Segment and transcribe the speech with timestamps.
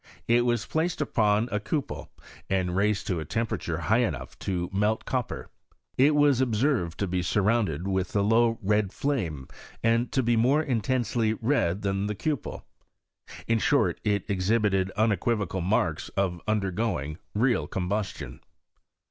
[0.27, 2.07] It was placed upon a cupel,
[2.49, 5.51] and raised to a temperature high enough to melt copper.
[5.95, 9.47] It was observed to be surrounded with a low red flame,
[9.83, 12.63] and to be more intensely red than the cupel.
[13.45, 18.39] In short, it exhibited unequivocal marks of undergoing real combustion.